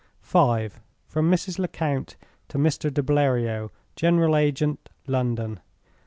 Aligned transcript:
V. 0.23 0.35
From 1.05 1.29
Mrs. 1.29 1.59
Lecount 1.59 2.15
to 2.47 2.57
Mr. 2.57 2.91
de 2.91 3.03
Bleriot, 3.03 3.69
General 3.95 4.35
Agent, 4.35 4.89
London. 5.05 5.59